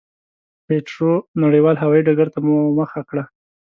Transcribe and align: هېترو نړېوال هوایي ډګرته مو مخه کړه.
هېترو 0.69 1.11
نړېوال 1.43 1.75
هوایي 1.83 2.05
ډګرته 2.07 2.37
مو 2.45 2.55
مخه 2.79 3.01
کړه. 3.09 3.23